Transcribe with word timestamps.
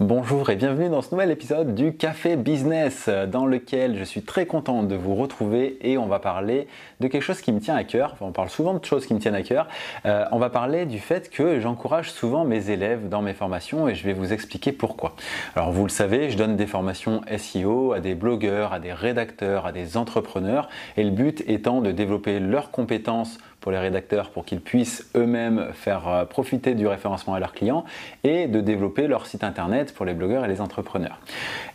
Bonjour 0.00 0.50
et 0.50 0.56
bienvenue 0.56 0.90
dans 0.90 1.00
ce 1.00 1.10
nouvel 1.10 1.30
épisode 1.30 1.74
du 1.74 1.94
Café 1.94 2.36
Business 2.36 3.08
dans 3.08 3.46
lequel 3.46 3.96
je 3.96 4.04
suis 4.04 4.20
très 4.20 4.44
content 4.44 4.82
de 4.82 4.94
vous 4.94 5.14
retrouver 5.14 5.78
et 5.80 5.96
on 5.96 6.04
va 6.04 6.18
parler 6.18 6.68
de 7.00 7.08
quelque 7.08 7.22
chose 7.22 7.40
qui 7.40 7.50
me 7.50 7.60
tient 7.60 7.76
à 7.76 7.82
cœur. 7.82 8.14
on 8.20 8.30
parle 8.30 8.50
souvent 8.50 8.74
de 8.74 8.84
choses 8.84 9.06
qui 9.06 9.14
me 9.14 9.20
tiennent 9.20 9.34
à 9.34 9.40
cœur. 9.40 9.68
Euh, 10.04 10.26
on 10.32 10.38
va 10.38 10.50
parler 10.50 10.84
du 10.84 10.98
fait 10.98 11.30
que 11.30 11.60
j'encourage 11.60 12.12
souvent 12.12 12.44
mes 12.44 12.68
élèves 12.68 13.08
dans 13.08 13.22
mes 13.22 13.32
formations 13.32 13.88
et 13.88 13.94
je 13.94 14.04
vais 14.04 14.12
vous 14.12 14.34
expliquer 14.34 14.70
pourquoi. 14.70 15.16
Alors 15.54 15.72
vous 15.72 15.84
le 15.84 15.88
savez, 15.88 16.28
je 16.28 16.36
donne 16.36 16.56
des 16.56 16.66
formations 16.66 17.22
SEO 17.34 17.94
à 17.94 18.00
des 18.00 18.14
blogueurs, 18.14 18.74
à 18.74 18.80
des 18.80 18.92
rédacteurs, 18.92 19.64
à 19.64 19.72
des 19.72 19.96
entrepreneurs 19.96 20.68
et 20.98 21.04
le 21.04 21.10
but 21.10 21.42
étant 21.46 21.80
de 21.80 21.90
développer 21.90 22.38
leurs 22.38 22.70
compétences 22.70 23.38
pour 23.60 23.72
les 23.72 23.78
rédacteurs 23.78 24.30
pour 24.30 24.44
qu'ils 24.44 24.60
puissent 24.60 25.10
eux-mêmes 25.16 25.68
faire 25.72 26.08
euh, 26.08 26.24
profiter 26.24 26.74
du 26.74 26.86
référencement 26.86 27.34
à 27.34 27.40
leurs 27.40 27.52
clients 27.52 27.84
et 28.24 28.46
de 28.46 28.60
développer 28.60 29.06
leur 29.06 29.26
site 29.26 29.44
internet 29.44 29.94
pour 29.94 30.06
les 30.06 30.14
blogueurs 30.14 30.44
et 30.44 30.48
les 30.48 30.60
entrepreneurs. 30.60 31.18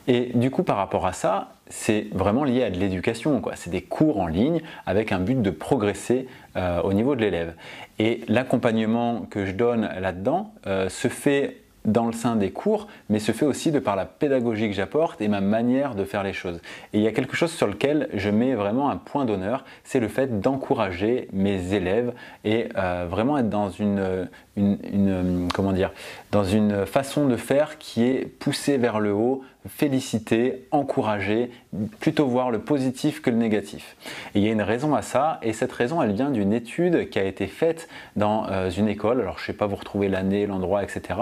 Et 0.08 0.32
du 0.34 0.52
coup, 0.52 0.64
par 0.64 0.78
rapport 0.78 1.06
à 1.06 1.14
ça, 1.14 1.50
c'est 1.68 2.08
vraiment 2.12 2.44
lié 2.44 2.64
à 2.64 2.70
de 2.70 2.78
l'éducation. 2.78 3.42
C'est 3.56 3.70
des 3.70 3.82
cours 3.82 4.20
en 4.20 4.28
ligne 4.28 4.62
avec 4.86 5.12
un 5.12 5.20
but 5.20 5.42
de 5.42 5.50
progresser 5.50 6.28
euh, 6.58 6.82
au 6.82 6.94
niveau 6.94 7.16
de 7.16 7.22
l'élève. 7.22 7.54
Et 8.00 8.22
l'accompagnement 8.28 9.22
que 9.30 9.46
je 9.46 9.52
donne 9.52 9.90
là-dedans 10.00 10.54
euh, 10.68 10.90
se 10.90 11.08
fait 11.08 11.61
dans 11.86 12.06
le 12.06 12.14
sein 12.14 12.36
des 12.36 12.52
cours, 12.52 12.88
mais 13.10 13.20
se 13.20 13.32
fait 13.32 13.46
aussi 13.46 13.72
de 13.72 13.80
par 13.80 13.96
la 13.96 14.06
pédagogie 14.06 14.68
que 14.68 14.76
j'apporte 14.76 15.22
et 15.22 15.28
ma 15.28 15.42
manière 15.42 15.96
de 15.96 16.04
faire 16.04 16.24
les 16.24 16.34
choses. 16.34 16.62
Et 16.94 17.00
il 17.00 17.02
y 17.02 17.08
a 17.08 17.12
quelque 17.12 17.36
chose 17.36 17.52
sur 17.52 17.68
lequel 17.68 18.10
je 18.14 18.30
mets 18.30 18.54
vraiment 18.54 18.90
un 18.90 18.98
point 18.98 19.26
d'honneur, 19.26 19.66
c'est 19.84 20.00
le 20.00 20.08
fait 20.08 20.42
d'encourager 20.42 21.28
mes 21.34 21.74
élèves 21.74 22.14
et 22.44 22.70
euh, 22.78 23.08
vraiment 23.10 23.38
être 23.38 23.50
dans 23.50 23.70
une, 23.70 24.30
une, 24.62 25.48
comment 25.54 25.72
dire, 25.72 25.92
dans 26.32 26.44
une 26.44 26.86
façon 26.86 27.28
de 27.28 27.36
faire 27.36 27.78
qui 27.78 28.04
est 28.04 28.26
poussée 28.26 28.78
vers 28.78 29.00
le 29.00 29.14
haut, 29.14 29.44
féliciter, 29.68 30.68
encourager, 30.72 31.52
plutôt 32.00 32.26
voir 32.26 32.50
le 32.50 32.60
positif 32.60 33.22
que 33.22 33.30
le 33.30 33.36
négatif. 33.36 33.96
Et 34.34 34.40
il 34.40 34.46
y 34.46 34.50
a 34.50 34.52
une 34.52 34.62
raison 34.62 34.96
à 34.96 35.02
ça, 35.02 35.40
et 35.44 35.54
cette 35.54 35.72
raison, 35.72 36.02
elle 36.02 36.14
vient 36.14 36.32
d'une 36.32 36.52
étude 36.52 37.10
qui 37.10 37.20
a 37.20 37.24
été 37.24 37.48
faite 37.48 37.88
dans 38.16 38.48
euh, 38.50 38.70
une 38.72 38.88
école. 38.88 39.22
Alors, 39.22 39.38
je 39.38 39.44
ne 39.44 39.48
sais 39.48 39.54
pas 39.54 39.68
vous 39.68 39.76
retrouver 39.76 40.10
l'année, 40.10 40.48
l'endroit, 40.48 40.84
etc. 40.84 41.20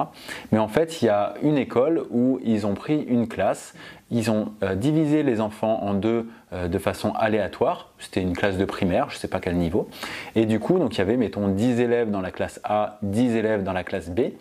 Mais 0.52 0.60
en 0.60 0.67
fait, 0.67 1.02
il 1.02 1.06
y 1.06 1.10
a 1.10 1.34
une 1.42 1.58
école 1.58 2.06
où 2.12 2.40
ils 2.44 2.66
ont 2.66 2.76
pris 2.76 3.02
une 3.02 3.28
classe, 3.28 3.73
ils 4.12 4.32
ont 4.32 4.54
euh, 4.64 4.76
divisé 4.76 5.22
les 5.23 5.42
enfants 5.42 5.84
en 5.84 5.94
deux 5.94 6.20
euh, 6.20 6.23
de 6.52 6.78
façon 6.80 7.11
aléatoire. 7.11 7.92
C'était 8.00 8.22
une 8.22 8.36
classe 8.36 8.58
de 8.58 8.66
primaire, 8.66 9.09
je 9.09 9.16
ne 9.16 9.19
sais 9.19 9.28
pas 9.28 9.39
quel 9.39 9.55
niveau. 9.55 9.88
Et 10.36 10.45
du 10.45 10.59
coup, 10.59 10.80
donc 10.80 10.95
il 10.95 10.97
y 10.97 11.02
avait, 11.02 11.17
mettons, 11.17 11.47
10 11.47 11.80
élèves 11.80 12.09
dans 12.09 12.22
la 12.22 12.31
classe 12.31 12.59
A, 12.64 12.97
10 13.03 13.36
élèves 13.36 13.64
dans 13.64 13.73
la 13.73 13.83
classe 13.83 14.09
B. 14.09 14.31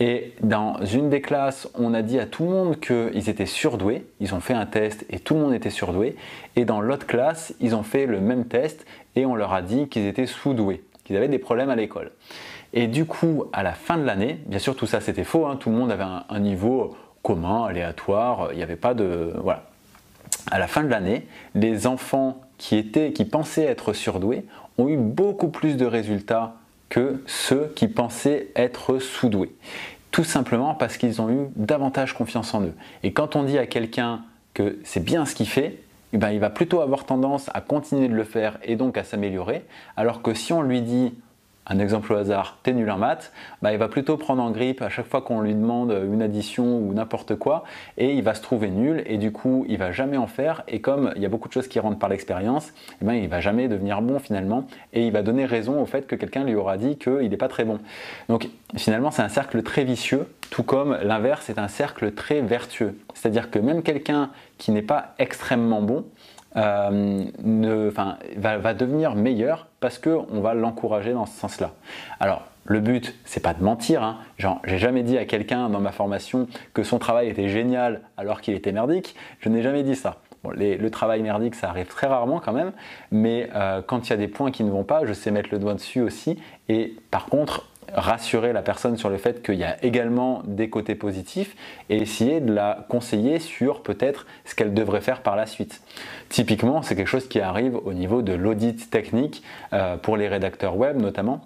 Et 0.00 0.34
dans 0.42 0.76
une 0.84 1.10
des 1.10 1.20
classes, 1.20 1.68
on 1.74 1.92
a 1.92 2.02
dit 2.02 2.20
à 2.20 2.26
tout 2.26 2.44
le 2.44 2.50
monde 2.50 2.78
qu'ils 2.78 3.28
étaient 3.28 3.46
surdoués. 3.46 4.06
Ils 4.20 4.34
ont 4.34 4.40
fait 4.40 4.54
un 4.54 4.66
test 4.66 5.04
et 5.10 5.18
tout 5.18 5.34
le 5.34 5.40
monde 5.40 5.54
était 5.54 5.70
surdoué. 5.70 6.16
Et 6.54 6.64
dans 6.64 6.80
l'autre 6.80 7.06
classe, 7.06 7.54
ils 7.60 7.74
ont 7.74 7.82
fait 7.82 8.06
le 8.06 8.20
même 8.20 8.46
test 8.46 8.86
et 9.16 9.26
on 9.26 9.34
leur 9.34 9.52
a 9.52 9.62
dit 9.62 9.88
qu'ils 9.88 10.06
étaient 10.06 10.26
sous-doués, 10.26 10.84
qu'ils 11.04 11.16
avaient 11.16 11.28
des 11.28 11.40
problèmes 11.40 11.70
à 11.70 11.76
l'école. 11.76 12.12
Et 12.72 12.86
du 12.86 13.06
coup, 13.06 13.46
à 13.52 13.64
la 13.64 13.72
fin 13.72 13.98
de 13.98 14.04
l'année, 14.04 14.38
bien 14.46 14.60
sûr, 14.60 14.76
tout 14.76 14.86
ça 14.86 15.00
c'était 15.00 15.24
faux. 15.24 15.46
Hein, 15.46 15.56
tout 15.56 15.70
le 15.70 15.76
monde 15.76 15.90
avait 15.90 16.04
un, 16.28 16.38
niveau 16.38 16.96
commun, 17.22 17.64
aléatoire. 17.64 18.50
Il 18.52 18.58
n'y 18.58 18.62
avait 18.62 18.76
pas 18.76 18.94
de. 18.94 19.32
À 20.50 20.58
la 20.58 20.66
fin 20.66 20.82
de 20.82 20.88
l'année, 20.88 21.26
les 21.54 21.86
enfants 21.86 22.40
qui 22.58 22.76
étaient, 22.76 23.12
qui 23.12 23.24
pensaient 23.24 23.64
être 23.64 23.92
surdoués, 23.92 24.44
ont 24.78 24.88
eu 24.88 24.96
beaucoup 24.96 25.48
plus 25.48 25.76
de 25.76 25.86
résultats 25.86 26.54
que 26.88 27.22
ceux 27.26 27.72
qui 27.76 27.88
pensaient 27.88 28.48
être 28.56 28.98
sous-doués. 28.98 29.54
Tout 30.10 30.24
simplement 30.24 30.74
parce 30.74 30.96
qu'ils 30.96 31.20
ont 31.20 31.30
eu 31.30 31.48
davantage 31.56 32.14
confiance 32.14 32.54
en 32.54 32.62
eux. 32.62 32.74
Et 33.02 33.12
quand 33.12 33.36
on 33.36 33.42
dit 33.42 33.58
à 33.58 33.66
quelqu'un 33.66 34.22
que 34.54 34.78
c'est 34.84 35.04
bien 35.04 35.26
ce 35.26 35.34
qu'il 35.34 35.48
fait, 35.48 35.80
eh 36.12 36.18
ben, 36.18 36.30
il 36.30 36.40
va 36.40 36.48
plutôt 36.48 36.80
avoir 36.80 37.04
tendance 37.04 37.50
à 37.52 37.60
continuer 37.60 38.08
de 38.08 38.14
le 38.14 38.24
faire 38.24 38.58
et 38.62 38.76
donc 38.76 38.96
à 38.96 39.04
s'améliorer, 39.04 39.64
alors 39.96 40.22
que 40.22 40.32
si 40.32 40.52
on 40.52 40.62
lui 40.62 40.80
dit 40.80 41.12
un 41.68 41.78
exemple 41.78 42.12
au 42.12 42.16
hasard, 42.16 42.58
t'es 42.62 42.72
nul 42.72 42.90
en 42.90 42.98
maths, 42.98 43.32
bah, 43.62 43.72
il 43.72 43.78
va 43.78 43.88
plutôt 43.88 44.16
prendre 44.16 44.42
en 44.42 44.50
grippe 44.50 44.82
à 44.82 44.88
chaque 44.88 45.06
fois 45.06 45.22
qu'on 45.22 45.40
lui 45.40 45.54
demande 45.54 45.90
une 46.10 46.22
addition 46.22 46.78
ou 46.78 46.92
n'importe 46.94 47.36
quoi, 47.36 47.64
et 47.96 48.14
il 48.14 48.22
va 48.22 48.34
se 48.34 48.42
trouver 48.42 48.70
nul, 48.70 49.02
et 49.06 49.18
du 49.18 49.32
coup, 49.32 49.64
il 49.68 49.78
va 49.78 49.92
jamais 49.92 50.16
en 50.16 50.26
faire, 50.26 50.62
et 50.68 50.80
comme 50.80 51.12
il 51.16 51.22
y 51.22 51.26
a 51.26 51.28
beaucoup 51.28 51.48
de 51.48 51.52
choses 51.52 51.68
qui 51.68 51.78
rentrent 51.80 51.98
par 51.98 52.08
l'expérience, 52.08 52.72
eh 53.02 53.04
ben, 53.04 53.14
il 53.14 53.28
va 53.28 53.40
jamais 53.40 53.68
devenir 53.68 54.00
bon 54.02 54.18
finalement, 54.18 54.66
et 54.92 55.06
il 55.06 55.12
va 55.12 55.22
donner 55.22 55.44
raison 55.44 55.80
au 55.80 55.86
fait 55.86 56.06
que 56.06 56.16
quelqu'un 56.16 56.44
lui 56.44 56.54
aura 56.54 56.76
dit 56.76 56.96
qu'il 56.96 57.28
n'est 57.28 57.36
pas 57.36 57.48
très 57.48 57.64
bon. 57.64 57.78
Donc 58.28 58.48
finalement, 58.76 59.10
c'est 59.10 59.22
un 59.22 59.28
cercle 59.28 59.62
très 59.62 59.84
vicieux, 59.84 60.26
tout 60.50 60.62
comme 60.62 60.96
l'inverse 61.02 61.50
est 61.50 61.58
un 61.58 61.68
cercle 61.68 62.12
très 62.12 62.40
vertueux. 62.40 62.98
C'est-à-dire 63.14 63.50
que 63.50 63.58
même 63.58 63.82
quelqu'un 63.82 64.30
qui 64.56 64.72
n'est 64.72 64.82
pas 64.82 65.14
extrêmement 65.18 65.82
bon, 65.82 66.04
euh, 66.56 67.24
ne, 67.42 67.88
va, 67.88 68.74
devenir 68.74 69.14
meilleur 69.14 69.66
parce 69.80 69.98
qu'on 69.98 70.40
va 70.40 70.54
l'encourager 70.54 71.12
dans 71.12 71.26
ce 71.26 71.38
sens-là. 71.38 71.72
Alors, 72.20 72.42
le 72.64 72.80
but, 72.80 73.14
c'est 73.24 73.42
pas 73.42 73.54
de 73.54 73.62
mentir. 73.62 74.02
Hein. 74.02 74.18
Genre, 74.38 74.60
j'ai 74.64 74.78
jamais 74.78 75.02
dit 75.02 75.18
à 75.18 75.24
quelqu'un 75.24 75.68
dans 75.68 75.80
ma 75.80 75.92
formation 75.92 76.48
que 76.74 76.82
son 76.82 76.98
travail 76.98 77.28
était 77.28 77.48
génial 77.48 78.02
alors 78.16 78.40
qu'il 78.40 78.54
était 78.54 78.72
merdique. 78.72 79.14
Je 79.40 79.48
n'ai 79.48 79.62
jamais 79.62 79.82
dit 79.82 79.96
ça. 79.96 80.18
Le 80.44 80.88
travail 80.88 81.22
merdique, 81.22 81.54
ça 81.54 81.68
arrive 81.68 81.86
très 81.86 82.06
rarement 82.06 82.40
quand 82.40 82.52
même, 82.52 82.72
mais 83.10 83.50
euh, 83.54 83.82
quand 83.84 84.06
il 84.06 84.10
y 84.10 84.12
a 84.12 84.16
des 84.16 84.28
points 84.28 84.50
qui 84.50 84.62
ne 84.64 84.70
vont 84.70 84.84
pas, 84.84 85.04
je 85.04 85.12
sais 85.12 85.30
mettre 85.30 85.48
le 85.52 85.58
doigt 85.58 85.74
dessus 85.74 86.00
aussi. 86.00 86.40
Et 86.68 86.94
par 87.10 87.26
contre, 87.26 87.66
rassurer 87.94 88.52
la 88.52 88.62
personne 88.62 88.96
sur 88.96 89.10
le 89.10 89.18
fait 89.18 89.42
qu'il 89.42 89.56
y 89.56 89.64
a 89.64 89.82
également 89.84 90.42
des 90.44 90.70
côtés 90.70 90.94
positifs 90.94 91.56
et 91.88 91.96
essayer 91.96 92.40
de 92.40 92.52
la 92.52 92.86
conseiller 92.88 93.38
sur 93.38 93.82
peut-être 93.82 94.26
ce 94.44 94.54
qu'elle 94.54 94.74
devrait 94.74 95.00
faire 95.00 95.22
par 95.22 95.36
la 95.36 95.46
suite. 95.46 95.82
Typiquement, 96.28 96.82
c'est 96.82 96.96
quelque 96.96 97.08
chose 97.08 97.28
qui 97.28 97.40
arrive 97.40 97.76
au 97.76 97.92
niveau 97.92 98.22
de 98.22 98.32
l'audit 98.32 98.90
technique 98.90 99.42
euh, 99.72 99.96
pour 99.96 100.16
les 100.16 100.28
rédacteurs 100.28 100.76
web 100.76 101.00
notamment 101.00 101.40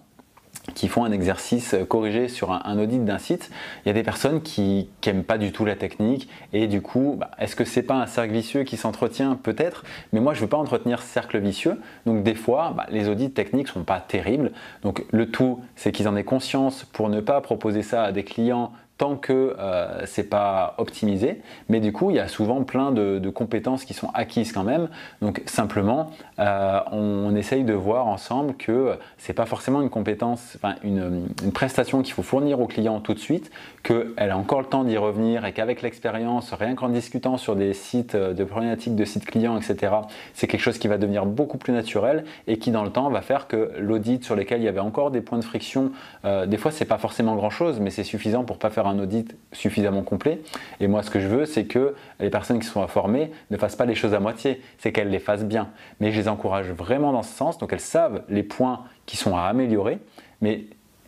qui 0.74 0.88
font 0.88 1.04
un 1.04 1.12
exercice 1.12 1.74
corrigé 1.88 2.28
sur 2.28 2.52
un, 2.52 2.78
audit 2.78 3.04
d'un 3.04 3.18
site, 3.18 3.50
il 3.84 3.88
y 3.88 3.90
a 3.90 3.94
des 3.94 4.02
personnes 4.02 4.42
qui 4.42 4.88
n'aiment 5.04 5.24
pas 5.24 5.38
du 5.38 5.52
tout 5.52 5.64
la 5.64 5.74
technique 5.74 6.28
et 6.52 6.66
du 6.68 6.80
coup, 6.80 7.16
bah, 7.18 7.32
est-ce 7.38 7.56
que 7.56 7.64
c'est 7.64 7.82
pas 7.82 7.94
un 7.94 8.06
cercle 8.06 8.32
vicieux 8.32 8.62
qui 8.62 8.76
s'entretient 8.76 9.34
Peut-être, 9.34 9.84
mais 10.12 10.20
moi 10.20 10.34
je 10.34 10.38
ne 10.38 10.42
veux 10.42 10.48
pas 10.48 10.56
entretenir 10.56 11.02
ce 11.02 11.08
cercle 11.08 11.38
vicieux. 11.38 11.80
Donc 12.06 12.22
des 12.22 12.34
fois, 12.34 12.74
bah, 12.76 12.86
les 12.90 13.08
audits 13.08 13.32
techniques 13.32 13.68
sont 13.68 13.84
pas 13.84 14.00
terribles. 14.00 14.52
Donc 14.82 15.04
le 15.10 15.30
tout, 15.30 15.60
c'est 15.74 15.90
qu'ils 15.90 16.08
en 16.08 16.16
aient 16.16 16.24
conscience 16.24 16.84
pour 16.92 17.08
ne 17.08 17.20
pas 17.20 17.40
proposer 17.40 17.82
ça 17.82 18.04
à 18.04 18.12
des 18.12 18.24
clients 18.24 18.72
tant 18.98 19.16
que 19.16 19.56
euh, 19.58 20.06
c'est 20.06 20.28
pas 20.28 20.74
optimisé. 20.78 21.40
Mais 21.68 21.80
du 21.80 21.92
coup, 21.92 22.10
il 22.10 22.16
y 22.16 22.20
a 22.20 22.28
souvent 22.28 22.62
plein 22.62 22.92
de, 22.92 23.30
compétences 23.30 23.84
qui 23.84 23.94
sont 23.94 24.10
acquises 24.14 24.52
quand 24.52 24.62
même. 24.62 24.88
Donc 25.22 25.42
simplement, 25.46 26.10
euh, 26.38 26.80
on, 26.92 27.34
essaye 27.34 27.64
de 27.64 27.72
voir 27.72 28.08
ensemble 28.08 28.54
que 28.54 28.98
c'est 29.16 29.32
pas 29.32 29.46
forcément 29.46 29.80
une 29.80 29.88
compétence, 29.88 30.56
enfin 30.56 30.74
une, 30.84 31.28
prestation 31.54 32.02
qu'il 32.02 32.12
faut 32.12 32.22
fournir 32.22 32.60
au 32.60 32.66
client 32.66 33.00
tout 33.00 33.14
de 33.14 33.18
suite, 33.18 33.50
qu'elle 33.82 34.30
a 34.30 34.36
encore 34.36 34.60
le 34.60 34.66
temps 34.66 34.84
d'y 34.84 34.98
revenir 34.98 35.46
et 35.46 35.52
qu'avec 35.52 35.80
l'expérience, 35.80 36.52
rien 36.52 36.74
qu'en 36.74 36.90
discutant 36.90 37.38
sur 37.38 37.56
des 37.56 37.72
sites 37.72 38.14
euh, 38.14 38.34
de 38.34 38.44
problématiques 38.44 38.94
de 38.94 39.04
sites 39.06 39.24
clients, 39.24 39.56
etc., 39.56 39.94
c'est 40.34 40.46
quelque 40.46 40.60
chose 40.60 40.78
qui 40.78 40.88
va 40.88 40.98
devenir 40.98 41.24
beaucoup 41.24 41.56
plus 41.56 41.72
naturel 41.72 42.24
et 42.46 42.58
qui 42.58 42.70
dans 42.70 42.84
le 42.84 42.90
temps 42.90 43.08
va 43.08 43.22
faire 43.22 43.48
que 43.48 43.72
l'audit 43.78 44.22
sur 44.22 44.36
lesquels 44.36 44.60
il 44.60 44.64
y 44.64 44.68
avait 44.68 44.80
encore 44.80 45.10
des 45.10 45.22
points 45.22 45.38
de 45.38 45.44
friction, 45.44 45.90
des 46.24 46.56
fois 46.58 46.70
c'est 46.70 46.84
pas 46.84 46.98
forcément 46.98 47.34
grand 47.34 47.50
chose, 47.50 47.80
mais 47.80 47.90
c'est 47.90 48.04
suffisant 48.04 48.44
pour 48.44 48.58
pas 48.58 48.70
faire 48.70 48.86
un 48.86 48.91
audit 48.98 49.36
suffisamment 49.52 50.02
complet. 50.02 50.40
Et 50.80 50.86
moi, 50.86 51.02
ce 51.02 51.10
que 51.10 51.20
je 51.20 51.26
veux, 51.26 51.44
c'est 51.44 51.64
que 51.64 51.94
les 52.20 52.30
personnes 52.30 52.58
qui 52.58 52.66
sont 52.66 52.86
formées 52.86 53.30
ne 53.50 53.56
fassent 53.56 53.76
pas 53.76 53.86
les 53.86 53.94
choses 53.94 54.14
à 54.14 54.20
moitié, 54.20 54.60
c'est 54.78 54.92
qu'elles 54.92 55.10
les 55.10 55.18
fassent 55.18 55.44
bien. 55.44 55.68
Mais 56.00 56.12
je 56.12 56.20
les 56.20 56.28
encourage 56.28 56.70
vraiment 56.70 57.12
dans 57.12 57.22
ce 57.22 57.34
sens, 57.34 57.58
donc 57.58 57.72
elles 57.72 57.80
savent 57.80 58.22
les 58.28 58.42
points 58.42 58.84
qui 59.06 59.16
sont 59.16 59.36
à 59.36 59.42
améliorer, 59.42 59.98
mais 60.40 60.64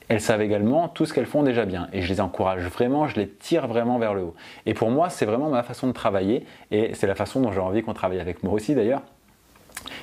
elles 0.08 0.20
savent 0.20 0.42
également 0.42 0.88
tout 0.88 1.06
ce 1.06 1.14
qu'elles 1.14 1.26
font 1.26 1.42
déjà 1.42 1.64
bien. 1.64 1.88
Et 1.92 2.02
je 2.02 2.08
les 2.08 2.20
encourage 2.20 2.62
vraiment, 2.64 3.08
je 3.08 3.16
les 3.16 3.28
tire 3.28 3.66
vraiment 3.66 3.98
vers 3.98 4.14
le 4.14 4.22
haut. 4.22 4.34
Et 4.66 4.74
pour 4.74 4.90
moi, 4.90 5.08
c'est 5.08 5.24
vraiment 5.24 5.48
ma 5.48 5.62
façon 5.62 5.86
de 5.86 5.92
travailler, 5.92 6.44
et 6.70 6.94
c'est 6.94 7.06
la 7.06 7.14
façon 7.14 7.40
dont 7.40 7.52
j'ai 7.52 7.60
envie 7.60 7.82
qu'on 7.82 7.94
travaille 7.94 8.20
avec 8.20 8.42
moi 8.42 8.52
aussi 8.52 8.74
d'ailleurs. 8.74 9.02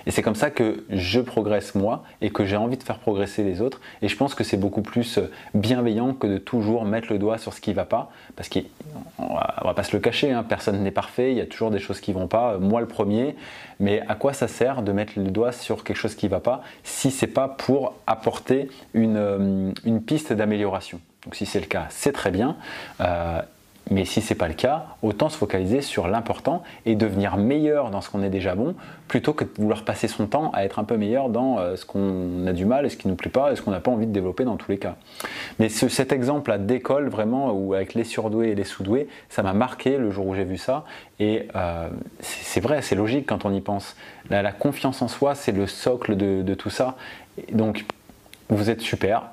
Et 0.06 0.12
c'est 0.12 0.22
comme 0.22 0.36
ça 0.36 0.50
que 0.50 0.84
je 0.90 1.20
progresse 1.20 1.76
moi 1.76 2.04
et 2.22 2.30
que 2.30 2.46
j'ai 2.46 2.56
envie 2.58 2.78
de 2.78 2.84
faire 2.84 3.00
progresser 3.00 3.44
les 3.44 3.62
autres. 3.62 3.82
Et 4.02 4.08
je 4.08 4.16
pense 4.16 4.36
que 4.36 4.44
c'est 4.44 4.58
beaucoup 4.58 4.82
plus 4.82 5.20
bienveillant 5.54 6.14
que 6.14 6.28
de 6.28 6.38
toujours 6.38 6.86
mettre 6.86 7.12
le 7.12 7.20
doigt 7.20 7.38
sur 7.38 7.54
ce 7.54 7.62
qui 7.62 7.72
ne 7.72 7.76
va 7.76 7.86
pas. 7.86 8.12
Parce 8.36 8.50
qu'on 8.50 8.60
ne 8.60 9.64
va 9.64 9.74
pas 9.76 9.84
se 9.84 9.96
le 9.96 10.02
cacher, 10.02 10.32
hein, 10.32 10.44
personne 10.44 10.82
n'est 10.84 10.92
parfait, 10.92 11.32
il 11.32 11.38
y 11.38 11.42
a 11.42 11.46
toujours 11.46 11.72
des 11.72 11.80
choses 11.80 12.00
qui 12.00 12.12
ne 12.12 12.20
vont 12.20 12.28
pas, 12.28 12.58
moi 12.58 12.82
le 12.82 12.88
premier. 12.88 13.36
Mais 13.80 14.02
à 14.08 14.16
quoi 14.16 14.34
ça 14.34 14.48
sert 14.48 14.82
de 14.82 14.92
mettre 14.92 15.14
le 15.16 15.26
doigt 15.26 15.52
sur 15.52 15.84
quelque 15.84 15.98
chose 15.98 16.16
qui 16.16 16.26
ne 16.28 16.32
va 16.32 16.40
pas 16.40 16.62
si 16.84 17.12
ce 17.12 17.26
n'est 17.26 17.32
pas 17.32 17.48
pour 17.48 17.96
apporter 18.08 18.70
une, 18.94 19.18
euh, 19.18 19.72
une 19.86 20.02
piste 20.02 20.34
d'amélioration? 20.34 21.00
Donc 21.26 21.36
si 21.36 21.46
c'est 21.46 21.60
le 21.60 21.68
cas, 21.68 21.86
c'est 21.90 22.12
très 22.12 22.32
bien. 22.32 22.58
Euh, 23.00 23.42
Mais 23.90 24.06
si 24.06 24.22
ce 24.22 24.34
n'est 24.34 24.38
pas 24.38 24.48
le 24.48 24.54
cas, 24.54 24.86
autant 25.02 25.30
se 25.30 25.38
focaliser 25.38 25.82
sur 25.82 26.08
l'important 26.08 26.64
et 26.86 26.96
devenir 26.96 27.36
meilleur 27.38 27.90
dans 27.90 28.00
ce 28.00 28.10
qu'on 28.10 28.24
est 28.24 28.30
déjà 28.30 28.56
bon, 28.56 28.76
plutôt 29.08 29.34
que 29.34 29.44
de 29.44 29.50
vouloir 29.58 29.84
passer 29.84 30.08
son 30.08 30.28
temps 30.28 30.52
à 30.54 30.64
être 30.64 30.80
un 30.80 30.84
peu 30.84 30.98
meilleur 30.98 31.30
dans 31.30 31.60
euh, 31.60 31.76
ce 31.76 31.86
qu'on 31.86 32.48
a 32.48 32.54
du 32.54 32.66
mal 32.66 32.86
et 32.86 32.90
ce 32.90 32.96
qui 32.96 33.08
ne 33.08 33.12
nous 33.12 33.18
plaît 33.18 33.32
pas 33.32 33.52
et 33.52 33.56
ce 33.56 33.62
qu'on 33.62 33.72
n'a 33.72 33.80
pas 33.80 33.92
envie 33.92 34.06
de 34.06 34.14
développer 34.14 34.46
dans 34.46 34.56
tous 34.56 34.72
les 34.72 34.78
cas. 34.78 34.96
Mais 35.60 35.68
cet 35.68 36.14
exemple-là 36.14 36.58
d'école, 36.58 37.10
vraiment, 37.10 37.52
où 37.52 37.74
avec 37.74 37.94
les 37.94 38.04
surdoués 38.04 38.50
et 38.50 38.56
les 38.56 38.64
sous-doués, 38.64 39.08
ça 39.30 39.44
m'a 39.44 39.54
marqué 39.54 39.98
le 39.98 40.12
jour 40.12 40.28
où 40.28 40.36
j'ai 40.36 40.46
vu 40.46 40.58
ça. 40.58 40.86
Et 41.20 41.48
euh, 41.56 41.90
c'est 42.20 42.62
vrai, 42.62 42.82
c'est 42.82 42.96
logique 42.96 43.26
quand 43.28 43.46
on 43.46 43.54
y 43.54 43.62
pense. 43.62 43.96
La, 44.30 44.52
confiance 44.52 45.02
en 45.02 45.08
soi, 45.08 45.36
c'est 45.36 45.52
le 45.52 45.68
socle 45.68 46.16
de, 46.16 46.42
de 46.44 46.54
tout 46.54 46.70
ça. 46.70 46.96
Donc, 47.52 47.86
vous 48.50 48.70
êtes 48.70 48.82
super, 48.82 49.24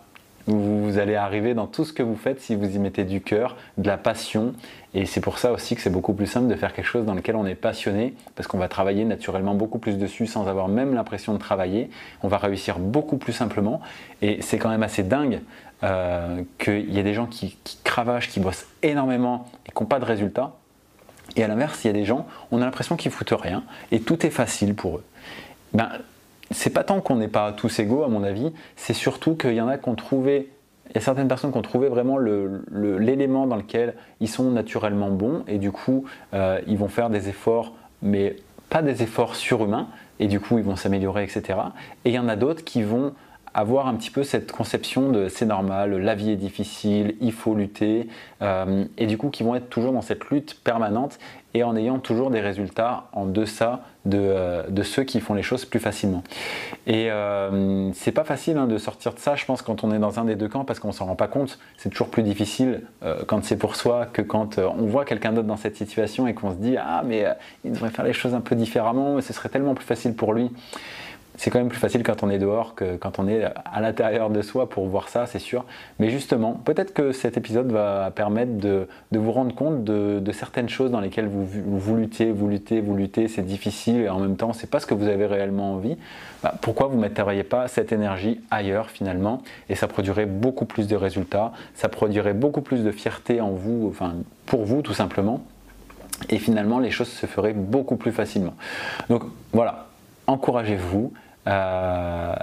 vous 0.48 0.98
allez 0.98 1.14
arriver 1.14 1.52
dans 1.52 1.66
tout 1.66 1.84
ce 1.84 1.92
que 1.92 2.02
vous 2.02 2.16
faites 2.16 2.40
si 2.40 2.54
vous 2.54 2.74
y 2.74 2.78
mettez 2.78 3.04
du 3.04 3.20
cœur, 3.20 3.56
de 3.76 3.86
la 3.86 3.98
passion. 3.98 4.54
Et 4.94 5.04
c'est 5.04 5.20
pour 5.20 5.38
ça 5.38 5.52
aussi 5.52 5.76
que 5.76 5.82
c'est 5.82 5.90
beaucoup 5.90 6.14
plus 6.14 6.26
simple 6.26 6.48
de 6.48 6.54
faire 6.54 6.72
quelque 6.72 6.86
chose 6.86 7.04
dans 7.04 7.14
lequel 7.14 7.36
on 7.36 7.44
est 7.44 7.54
passionné, 7.54 8.14
parce 8.34 8.48
qu'on 8.48 8.58
va 8.58 8.68
travailler 8.68 9.04
naturellement 9.04 9.54
beaucoup 9.54 9.78
plus 9.78 9.98
dessus 9.98 10.26
sans 10.26 10.48
avoir 10.48 10.68
même 10.68 10.94
l'impression 10.94 11.34
de 11.34 11.38
travailler. 11.38 11.90
On 12.22 12.28
va 12.28 12.38
réussir 12.38 12.78
beaucoup 12.78 13.18
plus 13.18 13.34
simplement. 13.34 13.80
Et 14.22 14.40
c'est 14.40 14.58
quand 14.58 14.70
même 14.70 14.82
assez 14.82 15.02
dingue 15.02 15.40
euh, 15.84 16.42
qu'il 16.58 16.90
y 16.90 16.98
ait 16.98 17.04
des 17.04 17.14
gens 17.14 17.26
qui, 17.26 17.58
qui 17.62 17.78
cravachent, 17.84 18.28
qui 18.28 18.40
bossent 18.40 18.66
énormément 18.82 19.46
et 19.66 19.72
qui 19.72 19.82
n'ont 19.82 19.86
pas 19.86 20.00
de 20.00 20.06
résultats. 20.06 20.54
Et 21.36 21.44
à 21.44 21.48
l'inverse, 21.48 21.84
il 21.84 21.88
y 21.88 21.90
a 21.90 21.92
des 21.92 22.06
gens, 22.06 22.26
on 22.50 22.62
a 22.62 22.64
l'impression 22.64 22.96
qu'ils 22.96 23.12
foutent 23.12 23.34
rien 23.38 23.64
et 23.92 24.00
tout 24.00 24.24
est 24.24 24.30
facile 24.30 24.74
pour 24.74 24.96
eux. 24.96 25.04
Ben, 25.74 25.90
c'est 26.50 26.70
pas 26.70 26.84
tant 26.84 27.00
qu'on 27.00 27.16
n'est 27.16 27.28
pas 27.28 27.52
tous 27.52 27.78
égaux, 27.78 28.04
à 28.04 28.08
mon 28.08 28.22
avis, 28.22 28.52
c'est 28.76 28.94
surtout 28.94 29.34
qu'il 29.34 29.54
y 29.54 29.60
en 29.60 29.68
a 29.68 29.78
qui 29.78 29.88
ont 29.88 29.94
trouvé, 29.94 30.50
il 30.90 30.94
y 30.94 30.98
a 30.98 31.00
certaines 31.00 31.28
personnes 31.28 31.52
qui 31.52 31.58
ont 31.58 31.62
trouvé 31.62 31.88
vraiment 31.88 32.18
l'élément 32.18 33.46
dans 33.46 33.56
lequel 33.56 33.94
ils 34.20 34.28
sont 34.28 34.50
naturellement 34.50 35.10
bons, 35.10 35.44
et 35.46 35.58
du 35.58 35.72
coup, 35.72 36.04
euh, 36.34 36.60
ils 36.66 36.78
vont 36.78 36.88
faire 36.88 37.10
des 37.10 37.28
efforts, 37.28 37.74
mais 38.02 38.36
pas 38.70 38.82
des 38.82 39.02
efforts 39.02 39.34
surhumains, 39.34 39.88
et 40.20 40.26
du 40.26 40.40
coup, 40.40 40.58
ils 40.58 40.64
vont 40.64 40.76
s'améliorer, 40.76 41.24
etc. 41.24 41.58
Et 42.04 42.10
il 42.10 42.14
y 42.14 42.18
en 42.18 42.28
a 42.28 42.36
d'autres 42.36 42.64
qui 42.64 42.82
vont 42.82 43.12
avoir 43.54 43.86
un 43.86 43.94
petit 43.94 44.10
peu 44.10 44.22
cette 44.22 44.52
conception 44.52 45.10
de 45.10 45.28
c'est 45.28 45.46
normal, 45.46 45.96
la 45.96 46.14
vie 46.14 46.30
est 46.30 46.36
difficile, 46.36 47.16
il 47.20 47.32
faut 47.32 47.54
lutter, 47.54 48.08
euh, 48.42 48.84
et 48.96 49.06
du 49.06 49.18
coup 49.18 49.30
qui 49.30 49.42
vont 49.42 49.54
être 49.54 49.68
toujours 49.68 49.92
dans 49.92 50.02
cette 50.02 50.24
lutte 50.26 50.58
permanente 50.62 51.18
et 51.54 51.62
en 51.64 51.74
ayant 51.76 51.98
toujours 51.98 52.30
des 52.30 52.40
résultats 52.40 53.08
en 53.12 53.24
deçà 53.24 53.80
de, 54.04 54.18
euh, 54.18 54.82
ceux 54.82 55.02
qui 55.02 55.20
font 55.20 55.34
les 55.34 55.42
choses 55.42 55.64
plus 55.64 55.80
facilement. 55.80 56.22
Et 56.86 57.10
euh, 57.10 57.90
c'est 57.94 58.12
pas 58.12 58.24
facile 58.24 58.58
hein, 58.58 58.66
de 58.66 58.78
sortir 58.78 59.14
de 59.14 59.18
ça, 59.18 59.34
je 59.34 59.44
pense, 59.44 59.62
quand 59.62 59.82
on 59.82 59.92
est 59.92 59.98
dans 59.98 60.20
un 60.20 60.24
des 60.24 60.36
deux 60.36 60.48
camps 60.48 60.64
parce 60.64 60.78
qu'on 60.78 60.92
s'en 60.92 61.06
rend 61.06 61.16
pas 61.16 61.26
compte. 61.26 61.58
C'est 61.78 61.88
toujours 61.88 62.10
plus 62.10 62.22
difficile 62.22 62.82
quand 63.26 63.44
c'est 63.44 63.56
pour 63.56 63.76
soi 63.76 64.06
que 64.06 64.22
quand 64.22 64.58
on 64.58 64.86
voit 64.86 65.04
quelqu'un 65.04 65.32
d'autre 65.32 65.48
dans 65.48 65.56
cette 65.56 65.76
situation 65.76 66.26
et 66.26 66.34
qu'on 66.34 66.52
se 66.52 66.56
dit 66.56 66.76
ah 66.76 67.02
mais 67.04 67.24
il 67.64 67.72
devrait 67.72 67.90
faire 67.90 68.04
les 68.04 68.12
choses 68.12 68.34
un 68.34 68.40
peu 68.40 68.54
différemment, 68.54 69.20
ce 69.20 69.32
serait 69.32 69.48
tellement 69.48 69.74
plus 69.74 69.86
facile 69.86 70.14
pour 70.14 70.34
lui 70.34 70.50
c'est 71.38 71.50
quand 71.50 71.60
même 71.60 71.68
plus 71.68 71.78
facile 71.78 72.02
quand 72.02 72.24
on 72.24 72.30
est 72.30 72.38
dehors 72.38 72.74
que 72.74 72.96
quand 72.96 73.20
on 73.20 73.28
est 73.28 73.44
à 73.44 73.80
l'intérieur 73.80 74.28
de 74.28 74.42
soi 74.42 74.68
pour 74.68 74.86
voir 74.88 75.08
ça, 75.08 75.26
c'est 75.26 75.38
sûr. 75.38 75.64
Mais 76.00 76.10
justement, 76.10 76.54
peut-être 76.54 76.92
que 76.92 77.12
cet 77.12 77.36
épisode 77.36 77.70
va 77.70 78.10
permettre 78.10 78.58
de, 78.58 78.88
vous 79.12 79.32
rendre 79.32 79.54
compte 79.54 79.84
de, 79.84 80.32
certaines 80.32 80.68
choses 80.68 80.90
dans 80.90 81.00
lesquelles 81.00 81.28
vous, 81.28 81.96
luttez, 81.96 82.32
vous 82.32 82.48
luttez, 82.48 82.80
vous 82.80 82.96
luttez, 82.96 83.28
c'est 83.28 83.42
difficile 83.42 84.00
et 84.00 84.08
en 84.08 84.18
même 84.18 84.36
temps, 84.36 84.52
c'est 84.52 84.68
pas 84.68 84.80
ce 84.80 84.86
que 84.86 84.94
vous 84.94 85.06
avez 85.06 85.26
réellement 85.26 85.74
envie. 85.74 85.96
Bah, 86.42 86.54
pourquoi 86.60 86.88
vous 86.88 86.96
ne 86.96 87.02
metteriez 87.02 87.44
pas 87.44 87.68
cette 87.68 87.92
énergie 87.92 88.40
ailleurs 88.50 88.90
finalement? 88.90 89.42
Et 89.68 89.76
ça 89.76 89.86
produirait 89.86 90.26
beaucoup 90.26 90.66
plus 90.66 90.88
de 90.88 90.96
résultats, 90.96 91.52
ça 91.74 91.88
produirait 91.88 92.34
beaucoup 92.34 92.62
plus 92.62 92.82
de 92.82 92.90
fierté 92.90 93.40
en 93.40 93.50
vous, 93.50 93.86
enfin 93.88 94.14
pour 94.44 94.64
vous 94.64 94.82
tout 94.82 94.94
simplement. 94.94 95.40
Et 96.30 96.38
finalement, 96.38 96.80
les 96.80 96.90
choses 96.90 97.08
se 97.08 97.26
feraient 97.26 97.52
beaucoup 97.52 97.94
plus 97.94 98.10
facilement. 98.10 98.54
Donc 99.08 99.22
voilà, 99.52 99.86
encouragez-vous. 100.26 101.12
Euh, 101.48 102.34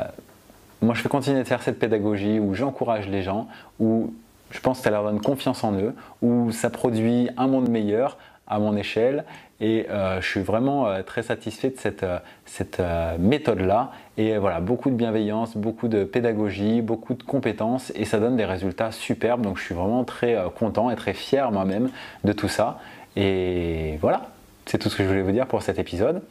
moi, 0.81 0.93
je 0.93 1.03
vais 1.03 1.09
continuer 1.09 1.39
de 1.39 1.47
faire 1.47 1.61
cette 1.61 1.79
pédagogie 1.79 2.39
où 2.39 2.53
j'encourage 2.53 3.07
les 3.07 3.21
gens, 3.21 3.47
où 3.79 4.13
je 4.51 4.59
pense 4.59 4.79
que 4.79 4.83
ça 4.83 4.89
leur 4.91 5.03
donne 5.03 5.21
confiance 5.21 5.63
en 5.63 5.73
eux, 5.73 5.93
où 6.21 6.51
ça 6.51 6.69
produit 6.69 7.29
un 7.37 7.47
monde 7.47 7.69
meilleur 7.69 8.17
à 8.47 8.59
mon 8.59 8.75
échelle. 8.75 9.23
Et 9.61 9.87
euh, 9.89 10.19
je 10.19 10.27
suis 10.27 10.41
vraiment 10.41 10.87
euh, 10.87 11.01
très 11.01 11.23
satisfait 11.23 11.69
de 11.69 12.19
cette 12.45 12.81
méthode-là. 13.19 13.91
Et 14.17 14.37
voilà, 14.37 14.59
beaucoup 14.59 14.89
de 14.89 14.95
bienveillance, 14.95 15.55
beaucoup 15.55 15.87
de 15.87 16.03
pédagogie, 16.03 16.81
beaucoup 16.81 17.13
de 17.13 17.23
compétences, 17.23 17.91
et 17.95 18.05
ça 18.05 18.19
donne 18.19 18.35
des 18.35 18.45
résultats 18.45 18.91
superbes. 18.91 19.41
Donc 19.41 19.57
je 19.57 19.63
suis 19.63 19.75
vraiment 19.75 20.03
très 20.03 20.37
content 20.57 20.89
et 20.91 20.95
très 20.95 21.13
fier 21.13 21.51
moi-même 21.51 21.89
de 22.23 22.33
tout 22.33 22.49
ça. 22.49 22.79
Et 23.15 23.97
voilà, 24.01 24.29
c'est 24.65 24.79
tout 24.79 24.89
ce 24.89 24.97
que 24.97 25.03
je 25.03 25.07
voulais 25.07 25.21
vous 25.21 25.31
dire 25.31 25.45
pour 25.45 25.61
cet 25.61 25.79
épisode. 25.79 26.21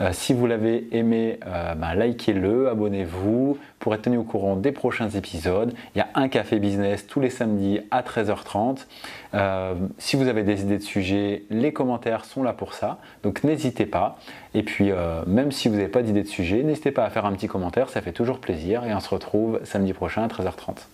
Euh, 0.00 0.10
si 0.12 0.32
vous 0.32 0.46
l'avez 0.46 0.88
aimé, 0.96 1.38
euh, 1.46 1.74
ben, 1.74 1.94
likez-le, 1.94 2.68
abonnez-vous 2.68 3.58
pour 3.78 3.94
être 3.94 4.02
tenu 4.02 4.16
au 4.16 4.24
courant 4.24 4.56
des 4.56 4.72
prochains 4.72 5.10
épisodes. 5.10 5.74
Il 5.94 5.98
y 5.98 6.00
a 6.00 6.08
un 6.14 6.28
café 6.28 6.58
business 6.58 7.06
tous 7.06 7.20
les 7.20 7.30
samedis 7.30 7.80
à 7.90 8.02
13h30. 8.02 8.86
Euh, 9.34 9.74
si 9.98 10.16
vous 10.16 10.28
avez 10.28 10.42
des 10.42 10.62
idées 10.62 10.78
de 10.78 10.82
sujets, 10.82 11.44
les 11.50 11.72
commentaires 11.72 12.24
sont 12.24 12.42
là 12.42 12.52
pour 12.52 12.74
ça. 12.74 12.98
Donc 13.22 13.44
n'hésitez 13.44 13.86
pas. 13.86 14.18
Et 14.54 14.62
puis 14.62 14.90
même 15.26 15.50
si 15.50 15.68
vous 15.68 15.76
n'avez 15.76 15.88
pas 15.88 16.02
d'idées 16.02 16.22
de 16.22 16.28
sujet, 16.28 16.62
n'hésitez 16.62 16.90
pas 16.90 17.04
à 17.04 17.10
faire 17.10 17.24
un 17.24 17.32
petit 17.32 17.46
commentaire, 17.46 17.88
ça 17.88 18.02
fait 18.02 18.12
toujours 18.12 18.38
plaisir. 18.38 18.84
Et 18.84 18.94
on 18.94 19.00
se 19.00 19.08
retrouve 19.08 19.60
samedi 19.64 19.92
prochain 19.92 20.24
à 20.24 20.28
13h30. 20.28 20.86